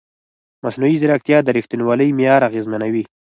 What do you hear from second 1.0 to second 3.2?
ځیرکتیا د ریښتینولۍ معیار اغېزمنوي.